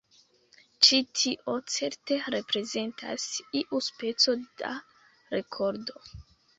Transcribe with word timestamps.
Ĉi-tio 0.87 1.55
certe 1.75 2.19
reprezentas 2.37 3.29
iu 3.63 3.85
speco 3.93 4.39
da 4.67 4.75
rekordo. 5.39 6.09